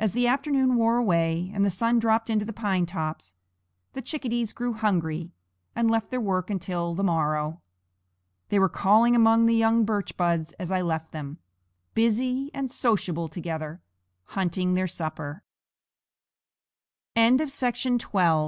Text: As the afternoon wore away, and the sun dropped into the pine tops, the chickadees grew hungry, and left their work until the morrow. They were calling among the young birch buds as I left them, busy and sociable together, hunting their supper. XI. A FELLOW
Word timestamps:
As 0.00 0.14
the 0.14 0.26
afternoon 0.26 0.74
wore 0.74 0.96
away, 0.96 1.52
and 1.54 1.64
the 1.64 1.70
sun 1.70 2.00
dropped 2.00 2.28
into 2.28 2.44
the 2.44 2.52
pine 2.52 2.86
tops, 2.86 3.36
the 3.92 4.02
chickadees 4.02 4.52
grew 4.52 4.72
hungry, 4.72 5.30
and 5.76 5.88
left 5.88 6.10
their 6.10 6.20
work 6.20 6.50
until 6.50 6.92
the 6.96 7.04
morrow. 7.04 7.60
They 8.48 8.58
were 8.58 8.68
calling 8.68 9.14
among 9.14 9.46
the 9.46 9.54
young 9.54 9.84
birch 9.84 10.16
buds 10.16 10.54
as 10.54 10.72
I 10.72 10.82
left 10.82 11.12
them, 11.12 11.38
busy 11.94 12.50
and 12.52 12.68
sociable 12.68 13.28
together, 13.28 13.80
hunting 14.24 14.74
their 14.74 14.88
supper. 14.88 15.44
XI. 17.16 17.36
A 17.40 17.46
FELLOW 17.46 18.42